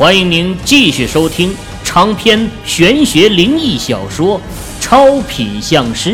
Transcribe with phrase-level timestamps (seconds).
[0.00, 1.54] 欢迎您继续收听
[1.84, 4.40] 长篇玄学灵异小说
[4.80, 6.12] 《超品相师》，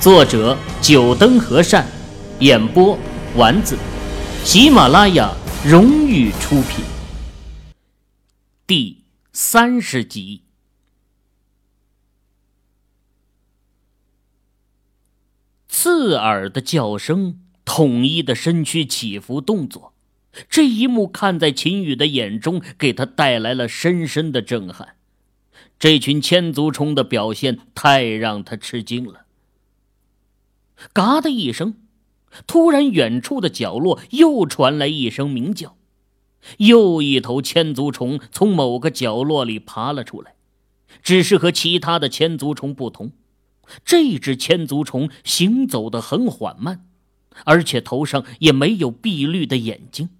[0.00, 1.84] 作者：九灯和善，
[2.38, 2.96] 演播：
[3.34, 3.76] 丸子，
[4.44, 5.34] 喜马拉雅
[5.66, 6.84] 荣誉出品。
[8.64, 9.02] 第
[9.32, 10.42] 三十集，
[15.68, 19.89] 刺耳的叫声，统一的身躯起伏动作。
[20.48, 24.96] 这一幕看在秦羽的眼中，给他带来了深深的震撼。
[25.78, 29.26] 这群千足虫的表现太让他吃惊了。
[30.92, 31.74] 嘎的一声，
[32.46, 35.76] 突然，远处的角落又传来一声鸣叫，
[36.58, 40.34] 又一头千足虫从某个角落里爬了出来。
[41.02, 43.12] 只是和其他的千足虫不同，
[43.84, 46.86] 这只千足虫行走的很缓慢，
[47.44, 50.10] 而且头上也没有碧绿的眼睛。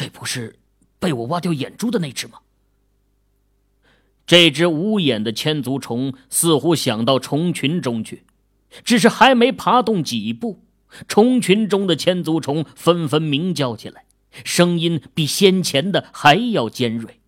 [0.00, 0.56] 这不是
[0.98, 2.38] 被我挖掉眼珠的那只吗？
[4.26, 8.24] 这只无眼的千足虫似乎想到虫群中去，
[8.82, 10.64] 只是还没爬动几步，
[11.06, 14.06] 虫群中的千足虫纷纷鸣叫起来，
[14.42, 17.20] 声音比先前的还要尖锐，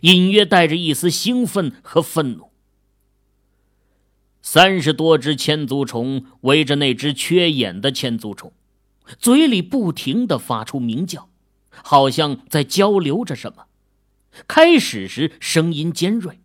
[0.00, 2.50] 隐约带着一丝兴奋和愤怒。
[4.42, 8.52] 三十多只千足虫围着那只缺眼的千足虫，
[9.20, 11.28] 嘴里不停的发出鸣叫。
[11.82, 13.66] 好像在交流着什么。
[14.46, 16.40] 开始时声音尖锐，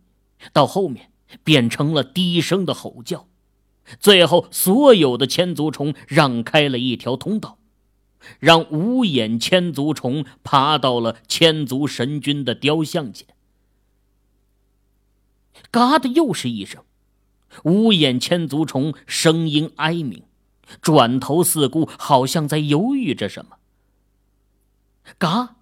[0.51, 1.11] 到后面
[1.43, 3.27] 变成了低声的吼叫，
[3.99, 7.59] 最后所有的千足虫让开了一条通道，
[8.39, 13.27] 让无眼千足虫爬到了千足神君的雕像前。
[15.69, 16.83] 嘎的又是一声，
[17.63, 20.23] 无眼千足虫声音哀鸣，
[20.81, 23.57] 转头四顾，好像在犹豫着什么。
[25.17, 25.55] 嘎！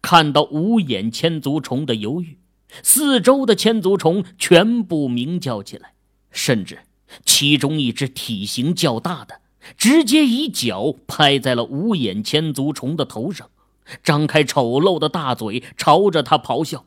[0.00, 2.38] 看到无眼千足虫的犹豫，
[2.82, 5.92] 四周的千足虫全部鸣叫起来，
[6.30, 6.80] 甚至
[7.24, 9.42] 其中一只体型较大的，
[9.76, 13.50] 直接一脚拍在了无眼千足虫的头上，
[14.02, 16.86] 张开丑陋的大嘴朝着他咆哮。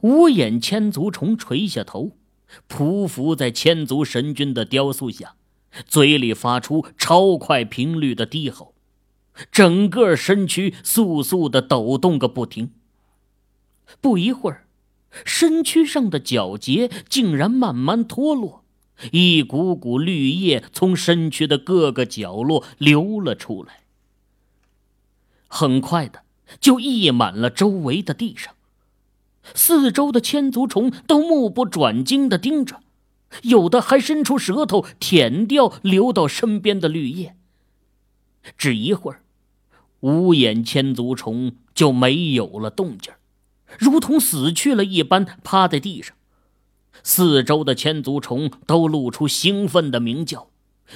[0.00, 2.12] 无眼千足虫垂下头，
[2.68, 5.34] 匍匐在千足神君的雕塑下，
[5.86, 8.73] 嘴里发出超快频率的低吼。
[9.50, 12.70] 整个身躯簌簌的抖动个不停。
[14.00, 14.66] 不一会儿，
[15.24, 18.64] 身躯上的角节竟然慢慢脱落，
[19.12, 23.80] 一股股绿叶从身躯的各个角落流了出来。
[25.46, 26.22] 很快的，
[26.60, 28.54] 就溢满了周围的地上。
[29.54, 32.80] 四周的千足虫都目不转睛的盯着，
[33.42, 37.36] 有的还伸出舌头舔掉流到身边的绿叶。
[38.56, 39.20] 只一会儿。
[40.04, 43.14] 无眼千足虫就没有了动静，
[43.78, 46.14] 如同死去了一般，趴在地上。
[47.02, 50.50] 四周的千足虫都露出兴奋的鸣叫，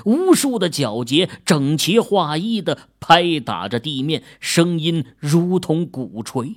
[0.04, 6.56] 无数的角节整齐划一的拍打着地面，声音如同鼓槌。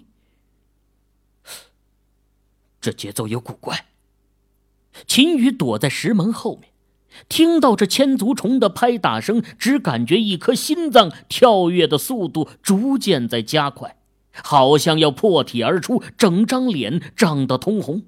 [2.81, 3.85] 这节奏有古怪。
[5.07, 6.70] 秦羽躲在石门后面。
[7.29, 13.97] 听到这千足虫的拍打声，只感觉一颗心脏跳跃的速度逐渐在加快，
[14.43, 18.03] 好像要破体而出，整张脸涨得通红。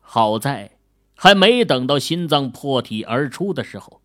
[0.00, 0.72] 好在
[1.14, 4.00] 还没等到心脏破体而出的时候，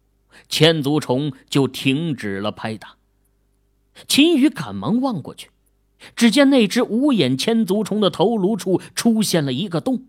[0.49, 2.95] 千足虫就停止了拍打。
[4.07, 5.49] 秦羽赶忙望过去，
[6.15, 10.05] 只见那只无眼千足虫的头颅处出现了一个洞。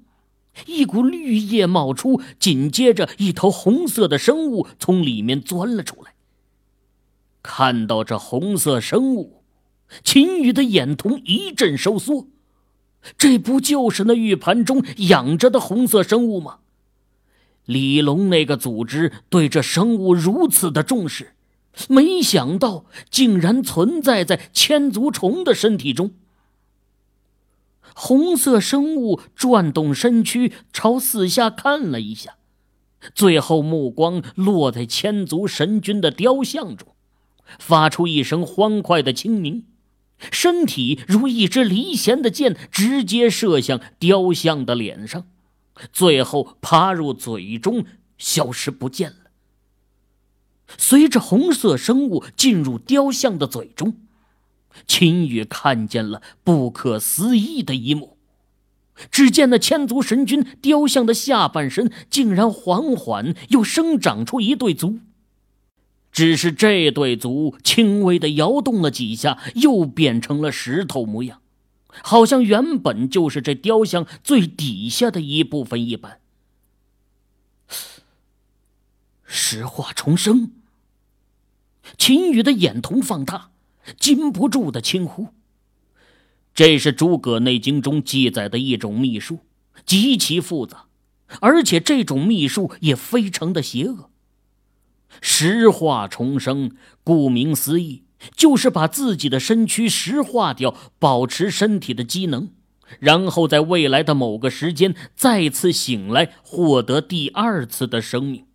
[0.67, 6.15] 一股绿叶冒出，紧接着一头红色的生物从里面钻了出来。
[7.43, 9.43] 看到这红色生物，
[10.05, 12.29] 秦羽的眼瞳一阵收缩。
[13.19, 16.59] 这不就是那玉盘中养着的红色生物吗？
[17.65, 21.35] 李龙那个组织对这生物如此的重视，
[21.89, 26.12] 没想到竟然存在在千足虫的身体中。
[27.94, 32.37] 红色生物转动身躯，朝四下看了一下，
[33.15, 36.89] 最后目光落在千足神君的雕像中，
[37.59, 39.65] 发出一声欢快的轻鸣，
[40.31, 45.27] 身体如一支离弦的箭，直接射向雕像的脸上，
[45.93, 47.85] 最后爬入嘴中，
[48.17, 49.17] 消失不见了。
[50.79, 53.97] 随着红色生物进入雕像的嘴中。
[54.87, 58.17] 秦羽看见了不可思议的一幕，
[59.11, 64.99] 只见那千足神君雕像的下半身竟然缓缓又生长出一对足，
[66.11, 71.41] 只是这对足轻微的摇动了几下，又变成了石头模样，
[72.03, 76.19] 好像原本就是这雕像最底下的一部分一般。
[79.25, 80.53] 石化重生。
[81.97, 83.51] 秦羽的眼瞳放大，
[83.99, 85.29] 禁不住的轻呼
[86.55, 89.40] ：“这是诸葛内经中记载的一种秘术，
[89.84, 90.87] 极其复杂，
[91.40, 94.11] 而且这种秘术也非常的邪恶。
[95.20, 96.73] 石化重生，
[97.05, 102.50] 顾名思义，就是把自己的身躯石化掉，保持身体的机能，
[102.99, 108.46] 然后在未来的某个时间再次醒来，获得第二次的生命。”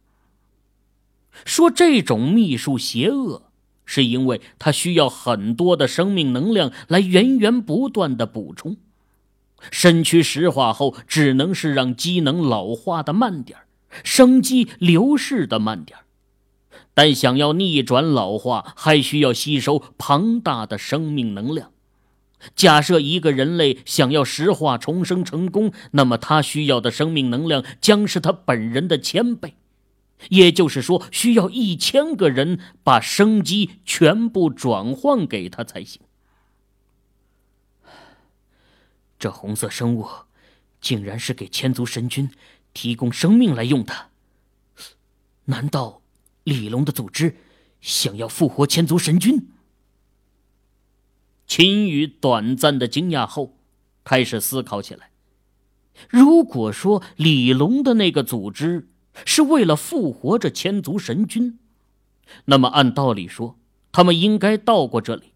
[1.45, 3.46] 说这种秘术邪恶，
[3.87, 8.77] 是因为它需要很多的生命能量来源源不断的补充。
[9.71, 13.57] 身躯石化后，只能是让机能老化的慢点
[14.03, 15.97] 生机流逝的慢点
[16.93, 21.71] 但想要逆转老化，还需要吸收庞大的生命能量。
[22.55, 29.55] 假设一个人类想要石化重生成功，那么他需要的生命能量将是他本人的千倍。
[30.29, 36.01] 也就是说，需要一千个人把生机全部转换给他才行。
[39.19, 40.07] 这红色生物，
[40.81, 42.29] 竟然是给千足神君
[42.73, 44.09] 提供生命来用的。
[45.45, 46.01] 难道
[46.43, 47.37] 李龙的组织
[47.79, 49.49] 想要复活千足神君？
[51.45, 53.57] 秦羽短暂的惊讶后，
[54.03, 55.11] 开始思考起来。
[56.09, 58.87] 如果说李龙的那个组织……
[59.25, 61.59] 是为了复活这千族神君，
[62.45, 63.57] 那么按道理说，
[63.91, 65.33] 他们应该到过这里，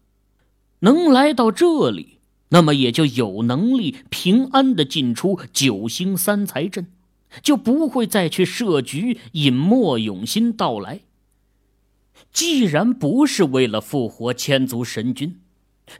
[0.80, 2.18] 能来到这里，
[2.50, 6.86] 那么也就有能力平安的进出九星三才阵，
[7.42, 11.00] 就不会再去设局引莫永新到来。
[12.30, 15.40] 既然不是为了复活千族神君，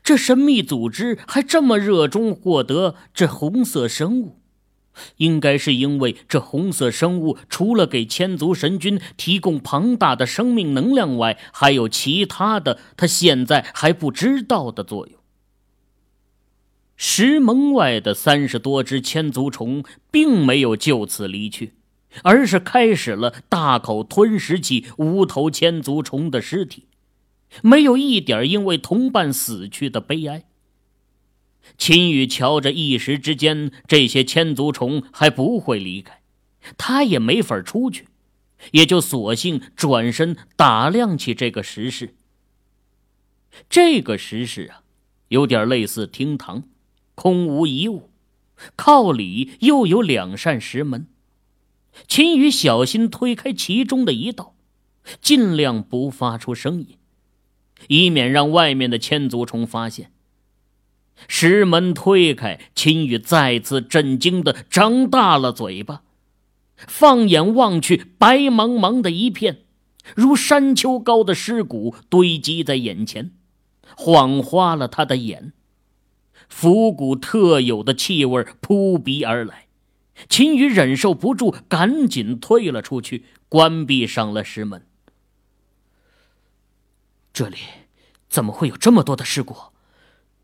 [0.02, 4.41] 这神秘组织还这么热衷获得这红色生物。
[5.16, 15.16] 应该是因为这红色生物除了给千足神君提供庞大的生命能量外，还有其他的他现在还不知道的作用。
[16.96, 21.72] 石门外的三十多只千足虫并没有就此离去，
[22.22, 26.86] 而是开始了大口吞食起无头千足虫的尸体，
[27.62, 30.44] 没有一点因为同伴死去的悲哀。
[31.78, 36.20] 秦羽瞧着，一时之间，这些千足虫还不会离开，
[36.76, 38.06] 他也没法出去，
[38.72, 42.14] 也就索性转身打量起这个石室。
[43.68, 44.82] 这个石室啊，
[45.28, 46.64] 有点类似厅堂，
[47.14, 48.10] 空无一物，
[48.76, 51.06] 靠里又有两扇石门。
[52.06, 54.54] 秦羽小心推开其中的一道，
[55.20, 56.96] 尽量不发出声音，
[57.88, 60.11] 以免让外面的千足虫发现。
[61.28, 66.02] 石门推开，秦羽再次震惊的张大了嘴巴，
[66.76, 69.62] 放眼望去，白茫茫的一片，
[70.14, 73.32] 如山丘高的尸骨堆积在眼前，
[73.96, 75.52] 晃花了他的眼。
[76.48, 79.68] 腐骨特有的气味扑鼻而来，
[80.28, 84.86] 秦羽忍受不住，赶紧退了出去，关闭上了石门。
[87.32, 87.56] 这里
[88.28, 89.56] 怎么会有这么多的尸骨？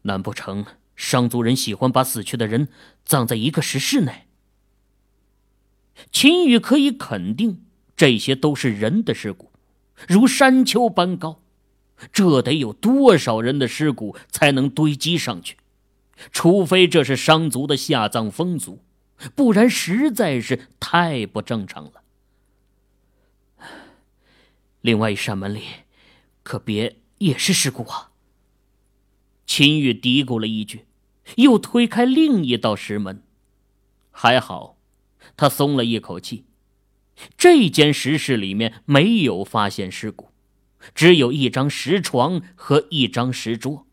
[0.09, 0.67] 难不成
[0.97, 2.67] 商族人喜欢把死去的人
[3.05, 4.27] 葬在一个石室内？
[6.11, 7.65] 秦羽可以肯定，
[7.97, 9.53] 这些都是人的尸骨，
[10.09, 11.41] 如山丘般高，
[12.13, 15.57] 这得有多少人的尸骨才能堆积上去？
[16.33, 18.83] 除非这是商族的下葬风俗，
[19.37, 22.03] 不然实在是太不正常了。
[24.81, 25.63] 另外一扇门里，
[26.43, 28.08] 可别也是尸骨啊！
[29.49, 30.85] 秦玉嘀咕了一句，
[31.37, 33.23] 又推开另一道石门。
[34.11, 34.77] 还好，
[35.39, 36.45] 他松了一口气。
[37.39, 40.29] 这间石室里面没有发现尸骨，
[40.95, 43.87] 只有一张石床和一张石桌，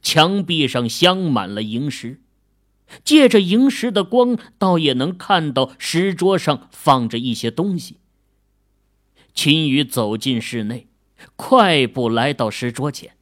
[0.00, 2.22] 墙壁上镶满了萤石。
[3.04, 7.98] 借着萤石的光，倒也能看到石桌上放着一些东西。
[9.34, 10.88] 秦羽走进室内，
[11.36, 13.15] 快步来到石桌前。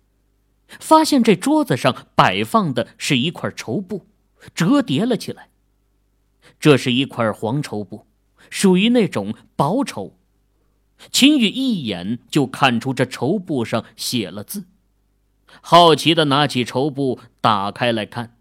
[0.79, 4.07] 发现这桌子上摆放的是一块绸布，
[4.55, 5.49] 折叠了起来。
[6.61, 8.07] 这是一块黄绸布，
[8.49, 10.17] 属于那种薄绸。
[11.11, 14.65] 秦羽一眼就看出这绸布上写了字，
[15.61, 18.37] 好奇的拿起绸布打开来看。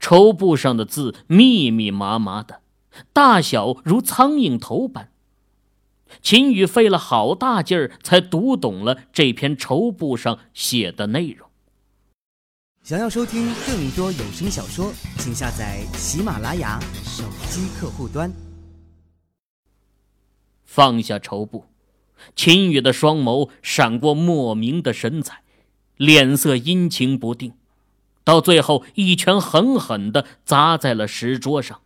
[0.00, 2.60] 绸布上的字密密麻麻的，
[3.12, 5.11] 大小如苍蝇头般。
[6.20, 11.48] 秦宇费了好大劲儿才读懂了这篇绸布上写的内容。
[12.82, 18.32] 想要收听更多有声小说，请下载喜马拉雅手机客户端。
[20.64, 21.66] 放下绸布，
[22.34, 25.42] 秦宇的双眸闪过莫名的神采，
[25.96, 27.52] 脸色阴晴不定，
[28.24, 31.81] 到最后一拳狠狠的砸在了石桌上。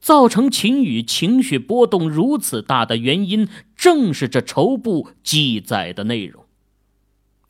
[0.00, 6.44] 造成秦宇情绪波动如此大的原因，正是这绸布记载的内容。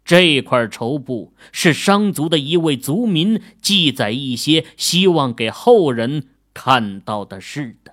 [0.04, 7.92] 这块绸布是商族的一位族民记载一些希望给后人看到的事的。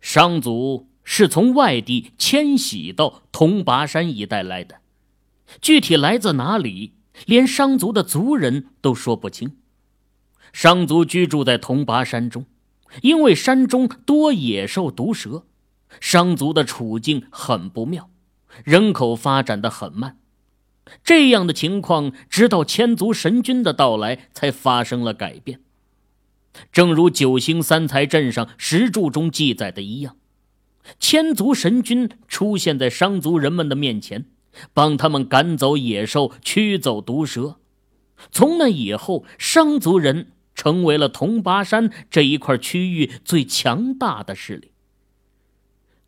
[0.00, 4.76] 商族是从外地迁徙到铜拔山一带来的，
[5.60, 6.94] 具体来自哪里，
[7.26, 9.58] 连商族的族人都说不清。
[10.56, 12.46] 商族居住在铜拔山中，
[13.02, 15.44] 因为山中多野兽毒蛇，
[16.00, 18.08] 商族的处境很不妙。
[18.64, 20.16] 人口发展的很慢，
[21.04, 25.60] 这样的情况直到千足神君的到来才发生了改变。
[26.72, 30.16] 正如九星三才阵上石柱中记载的一样，
[30.98, 34.24] 千足神君出现在商族人们的面前，
[34.72, 37.56] 帮他们赶走野兽，驱走毒蛇。
[38.30, 44.72] 从那以后，商族人成为了铜拔山这一块区域最强大的势力。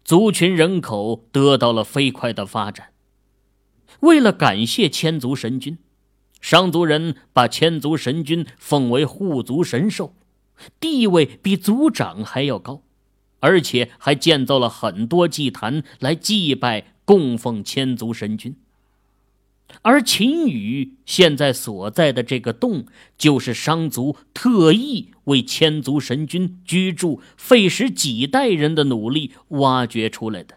[0.02, 2.88] 族群人口得到了飞快的发展。
[4.00, 5.78] 为了感谢千族神君，
[6.40, 10.14] 商族人把千族神君奉为护族神兽，
[10.80, 12.82] 地位比族长还要高，
[13.40, 18.56] 而且还建造了很多祭坛来祭拜供奉千族神君。
[19.82, 30.56] 而秦羽现在所在的这个洞，就是商族特意为千族神君居住、费时几代人的努力挖掘出来的。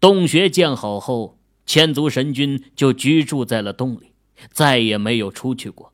[0.00, 4.12] 洞穴建好后，千族神君就居住在了洞里，
[4.50, 5.92] 再也没有出去过，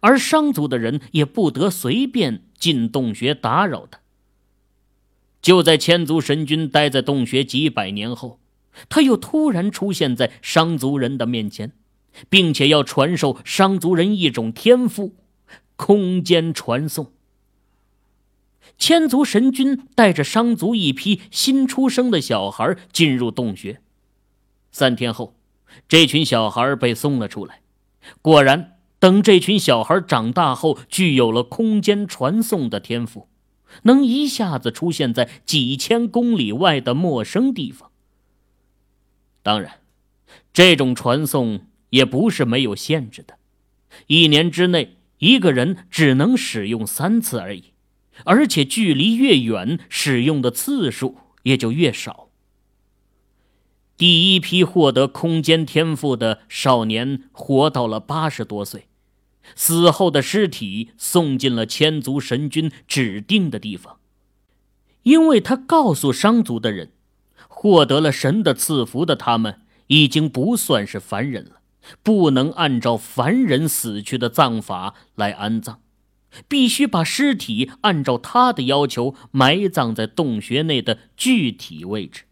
[0.00, 4.00] 而商族的人也不得随便进洞穴打扰他。
[5.40, 8.40] 就在千族神君待在洞穴几百年后。
[8.88, 11.72] 他又突然出现在商族人的面前，
[12.28, 15.14] 并且要传授商族人一种天赋——
[15.76, 17.12] 空间传送。
[18.78, 23.80] 千族神君带着商族一批新出生的小孩进入洞穴。
[24.70, 25.34] 三天后，
[25.88, 27.60] 这群小孩被送了出来。
[28.20, 33.28] 果然，等这群小孩长大后，具有了空间传送的天赋，
[33.84, 37.90] 能一下子出现在几千公里外的陌生地方。
[39.46, 39.78] 当然，
[40.52, 43.38] 这种传送也不是没有限制的，
[44.08, 47.66] 一年之内一个人只能使用三次而已，
[48.24, 52.28] 而且距离越远，使用的次数也就越少。
[53.96, 58.88] 第一批获得空间天赋的少年活到了八十多岁，
[59.54, 64.00] 死后的尸体送进了千族神君指定的地方，
[65.04, 66.90] 因为他告诉商族的人。
[67.66, 71.56] 获得了神的赐福的他们，已经不算是凡人了，
[72.04, 75.80] 不能按照凡人死去的葬法来安葬，
[76.46, 82.22] 必须把尸体按照他的要求埋葬在洞穴内的具体位置。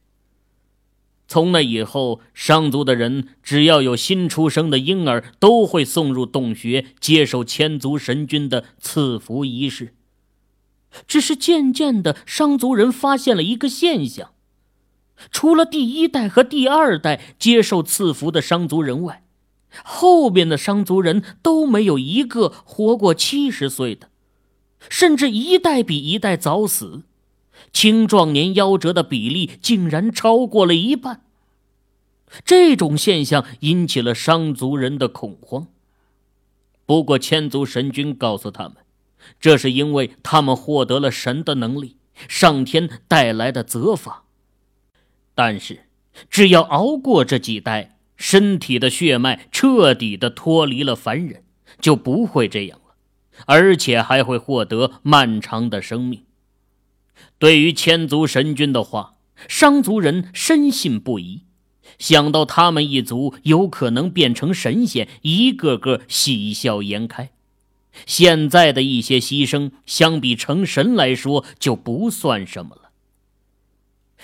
[1.26, 9.94] 从那以后，商族的人只要有新出生的婴儿，都会送入洞穴接受千族神君的赐福仪式。
[11.08, 14.33] 只是渐渐的，商族人发现了一个现象。
[15.30, 19.24] 除了第一代和第二代接受赐福的商族人外，
[19.82, 24.08] 后边的商族人都没有一个活过七十岁的，
[24.88, 27.02] 甚至一代比一代早死，
[27.72, 31.22] 青壮年夭折的比例竟然超过了一半。
[32.44, 35.68] 这种现象引起了商族人的恐慌。
[36.84, 38.76] 不过，千族神君告诉他们，
[39.40, 41.96] 这是因为他们获得了神的能力，
[42.28, 44.23] 上天带来的责罚。
[45.34, 45.86] 但是，
[46.30, 51.42] 只要熬过这几代，身体的血脉彻底的脱离了凡人，
[51.80, 52.94] 就不会这样了，
[53.46, 56.24] 而且还会获得漫长的生命。
[57.38, 59.16] 对于千足神君的话，
[59.48, 61.42] 商族人深信不疑。
[61.98, 67.30] 想到他们一族有可能变成神仙，一个个喜笑颜开。
[68.06, 72.90] 现在的一些牺牲，相比成神来说就不算什么了。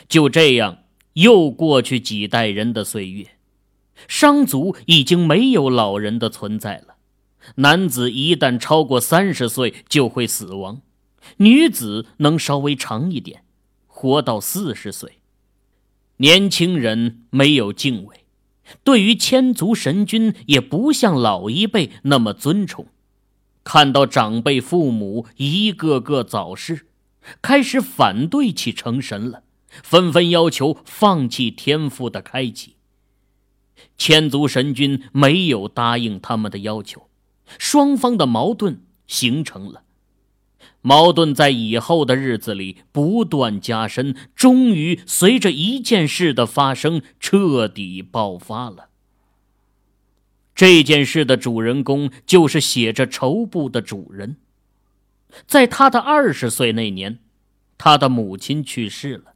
[0.09, 0.80] 就这样。
[1.15, 3.27] 又过去几代人的岁月，
[4.09, 6.97] 商族已经没有老人的存在了。
[7.57, 10.83] 男子一旦超过三十岁就会死亡，
[11.39, 13.45] 女子能稍微长一点，
[13.87, 15.15] 活到四十岁。
[16.19, 18.25] 年轻人没有敬畏，
[18.85, 22.87] 对于千足神君也不像老一辈那么尊崇。
[23.65, 26.87] 看到长辈父母一个个早逝，
[27.41, 29.43] 开始反对起成神了，
[29.83, 32.77] 纷纷要求放弃天赋的开启。
[33.97, 37.09] 千足神君没有答应他们的要求，
[37.59, 39.83] 双方的矛盾形成了。
[40.83, 48.89] 矛盾在以后的日子里不断加深，终于随着一件事的发生彻底爆发了。
[50.55, 54.37] 这件事的主人公就是写着绸布的主人。
[55.47, 57.19] 在他的二十岁那年，
[57.77, 59.30] 他的母亲去世了。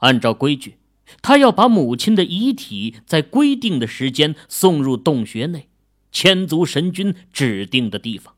[0.00, 0.76] 按照规矩，
[1.22, 5.68] 他要把母亲的遗体在规定的时间送入洞穴内，
[6.12, 8.34] 千足神君指定的地方。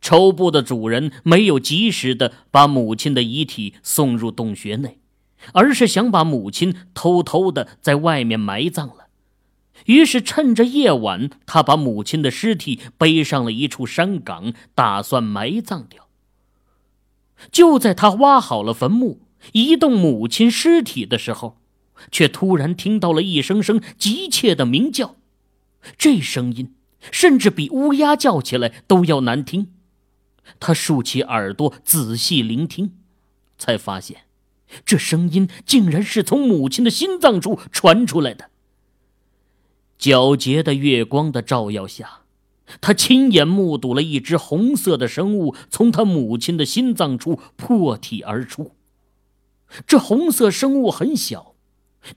[0.00, 4.98] 绸布的主人没有及时的把母亲的遗体送入洞穴内，
[5.52, 9.06] 而是想把母亲偷偷的在外面埋葬了。
[9.86, 16.06] 于是趁着夜晚，他把母亲的尸体背上了一处山岗，打算埋葬掉。
[17.50, 21.58] 就在他挖好了坟墓，移动母亲尸体的时候，
[22.10, 25.16] 却突然听到了一声声急切的鸣叫，
[25.96, 26.74] 这声音
[27.10, 29.68] 甚至比乌鸦叫起来都要难听。
[30.60, 32.92] 他竖起耳朵仔细聆听，
[33.58, 34.22] 才发现，
[34.84, 38.50] 这声音竟然是从母亲的心脏处传出来的。
[39.98, 42.22] 皎洁的月光的照耀下，
[42.80, 48.72] 他亲眼目睹了一只红色的生物从他母亲的心脏处破体而出。
[49.86, 51.54] 这红色生物很小，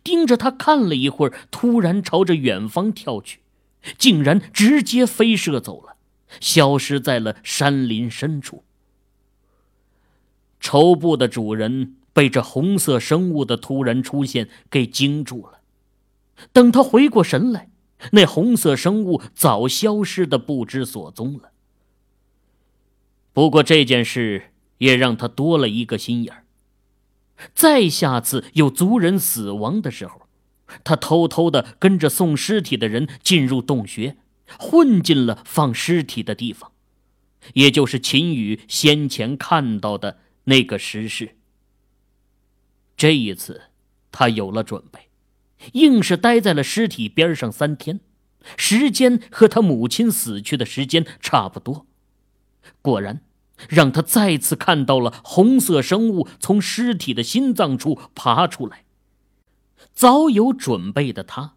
[0.04, 3.42] 盯着他看了一会儿，突然朝着远方跳去，
[3.98, 5.96] 竟然直接飞射走了。
[6.42, 8.66] 消失在了山林深处。
[10.60, 15.62] 绸布的主人被这红色生物的突然出现给惊住了。
[16.52, 17.70] 等他回过神来，
[18.12, 21.52] 那红色生物早消失的不知所踪了。
[23.32, 26.44] 不过这件事也让他多了一个心眼儿。
[27.54, 30.28] 再下次有族人死亡的时候，
[30.84, 34.18] 他偷偷的跟着送尸体的人进入洞穴。
[34.58, 36.72] 混进了放尸体的地方，
[37.54, 41.36] 也就是秦羽先前看到的那个石室。
[42.96, 43.64] 这一次，
[44.10, 45.10] 他有了准备，
[45.74, 48.00] 硬是待在了尸体边上三天，
[48.56, 51.86] 时间和他母亲死去的时间差不多。
[52.82, 53.20] 果然，
[53.70, 58.84] 让他再次看到了红色生物从尸体的心脏处爬出来。
[59.94, 61.56] 早有准备的他，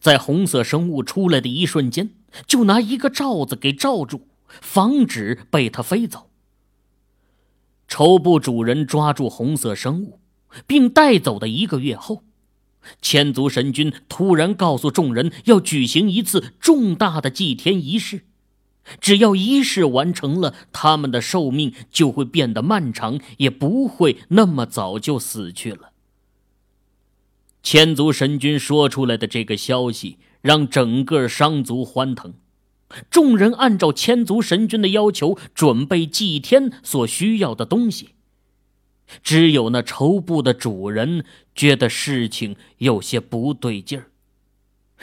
[0.00, 2.10] 在红色生物出来的一瞬间。
[2.46, 6.30] 就拿一个罩子给罩住，防止被它飞走。
[7.88, 10.20] 绸布主人抓住红色生物，
[10.64, 12.22] 并带走的一个月后，
[13.02, 18.26] 千足神君突然告诉众人要举行一次重大的祭天仪式，
[19.00, 25.90] 只要仪式完成了，他们的寿命就会变得漫长，也不会那么早就死去了。
[27.62, 30.16] 千足神君说出来的这个消息。
[30.42, 32.32] 让整个商族欢腾，
[33.10, 38.14] 众人按照千足神君的要求准备祭天所需要的东西。
[39.22, 44.09] 只有那绸布的主人觉得事情有些不对劲儿，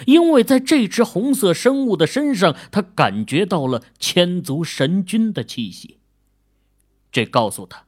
[0.06, 5.98] 因为在这只红色生物的身上，他感觉到了千足神君的气息。
[7.12, 7.86] 这告诉他，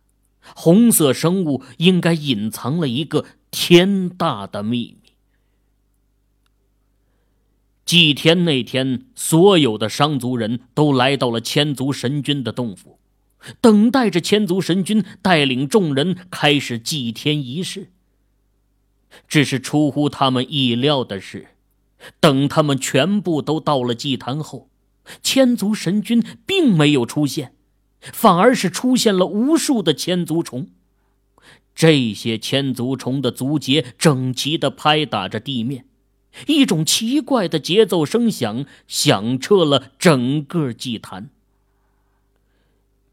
[0.56, 5.12] 红色生物应该隐藏了一个天大的秘密。
[7.86, 13.00] 祭天那天，所有的商族人都来到了千足神君的洞府，
[13.62, 17.91] 等待着千足神君带领众人开始祭天仪式。
[19.28, 21.48] 只是出乎他们意料的是，
[22.19, 24.69] 等他们全部都到了祭坛后，
[25.21, 27.53] 千足神君并没有出现，
[28.01, 30.69] 反而是出现了无数的千足虫。
[31.73, 35.85] 这些千足虫的足节整齐地拍打着地面。
[36.45, 41.31] 一种奇怪的节奏声响响彻了整个祭坛。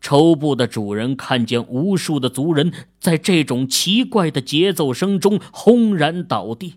[0.00, 6.74] 绸布的主人看见无数的族人在这种奇怪的节奏声中轰然倒地，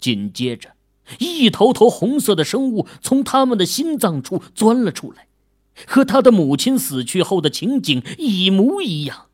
[0.00, 0.75] 紧接着，
[1.18, 5.26] 一头头红色的生物从他们的心脏处钻了出来，
[5.86, 9.26] 和他的母亲死去后的情景一模一样。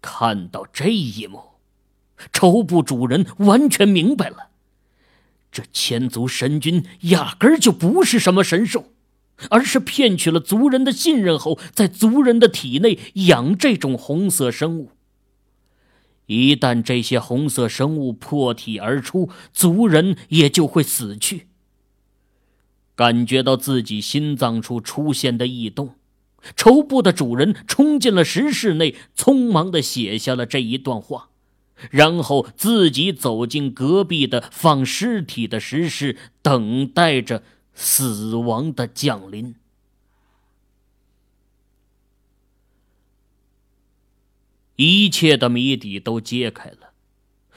[0.00, 1.40] 看到这一幕。
[2.32, 4.48] 绸布主人完全明白了，
[5.52, 8.86] 这千足神君压根儿就不是什么神兽，
[9.50, 14.92] 而是骗取了族人的信任后，在族人的体内养这种红色生物。
[16.26, 21.46] 一旦这些红色生物破体而出，族人也就会死去。
[22.94, 25.96] 感觉到自己心脏处出现的异动，
[26.56, 31.28] 绸布的主人冲进了石室内，匆忙的写下了这一段话，
[31.90, 37.42] 然后自己走进隔壁的放尸体的石室，等待着
[37.74, 39.54] 死亡的降临。
[44.76, 46.92] 一切的谜底都揭开了，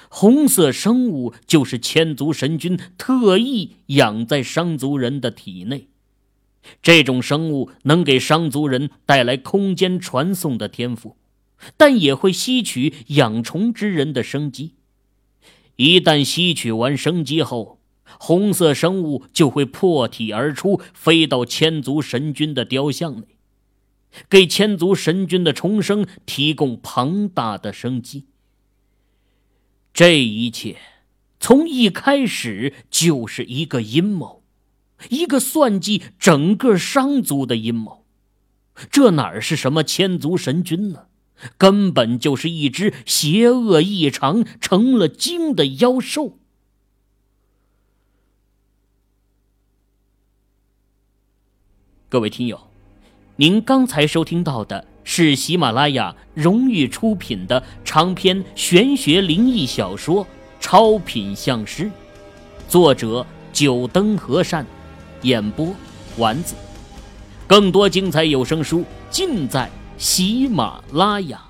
[0.09, 5.87] 红色生物就是千足神君特意养在商族人的体内。
[6.81, 11.15] 这种生物能给商族人带来空间传送的天赋，
[11.77, 14.73] 但也会吸取养虫之人的生机。
[15.77, 17.79] 一旦吸取完生机后，
[18.19, 23.25] 红色生物就会破体而出，飞到千足神君的雕像内。
[24.29, 28.25] 给千族神君的重生提供庞大的生机。
[29.93, 30.77] 这一切
[31.39, 34.43] 从一开始就是一个阴谋，
[35.09, 38.05] 一个算计整个商族的阴谋。
[38.89, 41.07] 这哪是什么千族神君呢？
[41.57, 46.37] 根本就是一只邪恶异常、成了精的妖兽。
[52.09, 52.68] 各位听友。
[53.39, 60.25] 您刚才收听到的是喜马拉雅荣誉出品的长篇玄学灵异小说
[60.59, 61.85] 《超品相师》，
[62.67, 64.65] 作者九灯和善，
[65.21, 65.73] 演播
[66.17, 66.53] 丸子。
[67.47, 71.41] 更多精彩有声书尽在喜马拉雅。